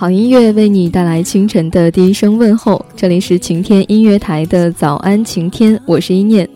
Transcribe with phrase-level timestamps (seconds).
[0.00, 2.80] 好音乐为你带来清晨的第一声问候。
[2.94, 6.48] 这里是晴天音乐台的早安晴天，我是一念。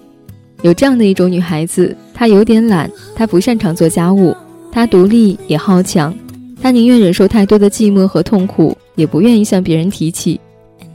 [0.61, 4.33] 有这样的一种女孩子，她有点懒，她不擅长做家务，
[4.71, 6.15] 她独立也好强，
[6.63, 10.39] 她宁愿忍受太多的寂寞和痛苦，也不愿意向别人提起。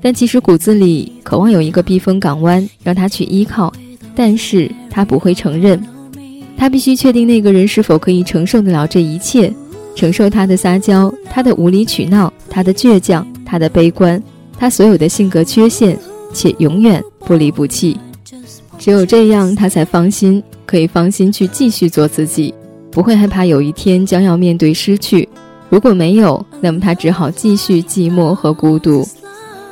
[0.02, 3.73] 但其实骨子里渴望有一个避风港湾，让她去依靠，
[4.16, 5.78] 但是她不会承认。
[6.56, 9.54] 她必须确定那个人是否可以承受得了这一切。
[9.98, 14.22] 承受他的撒娇，他的无理取闹，他的倔强，他的悲观，
[14.60, 15.98] 他所有的性格缺陷，
[16.32, 17.98] 且永远不离不弃。
[18.78, 22.54] 只有这样，他才放心，可以放心去继续做自己，
[22.92, 25.28] 不会害怕有一天将要面对失去。
[25.68, 29.04] 如果没有，那么他只好继续寂寞和孤独。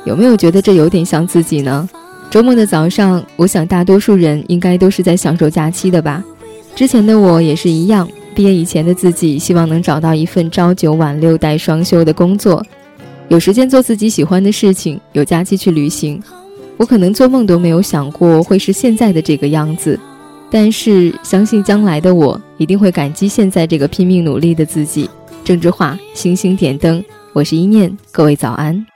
[0.04, 1.88] 有没有觉得这有点像自己呢？
[2.30, 6.20] 周末的早上，我想大多数人应该都是在享受假期的吧。
[6.74, 8.08] 之前的我也是一样。
[8.36, 12.62] 毕业以前的自己，希望能找到一份朝九晚六带双休的工作，
[13.28, 16.22] 有时间做自己喜欢的事情，有假期去旅行。
[16.76, 19.98] 我可能做梦都没有想过会是现在的这个样子，
[20.50, 25.08] 但是相信将来的我一定会感激现在这个拼命努力的自己。
[25.42, 28.95] 郑智化，星星点灯，我是一念，各位早安。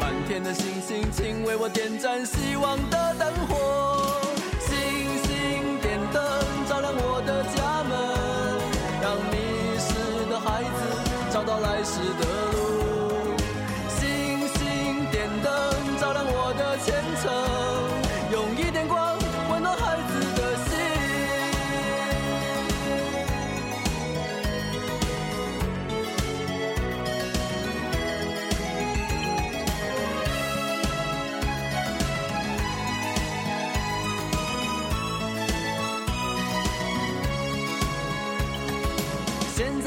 [0.00, 3.93] 满天的星星，请为我点燃希望的灯火。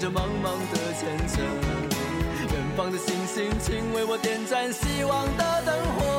[0.00, 6.09] 着茫茫的前程，远方的星星，请为我点盏希望的灯火。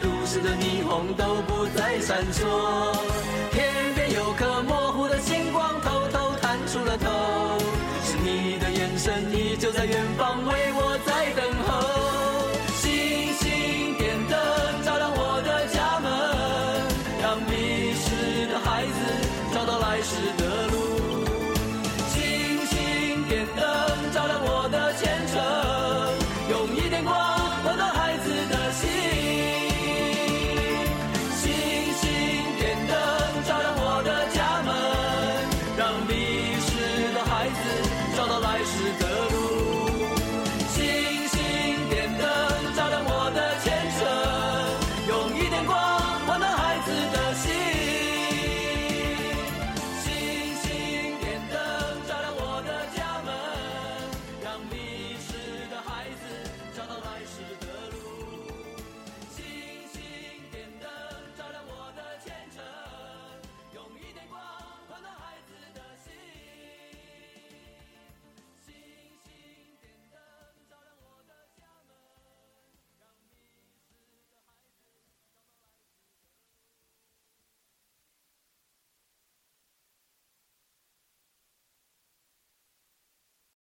[0.00, 2.44] 都市的霓虹都不再闪烁，
[3.52, 5.05] 天边有颗模糊